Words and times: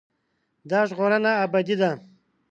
دا 0.69 0.79
ژغورنه 0.89 1.31
ابدي 1.45 1.75
ده. 1.81 1.91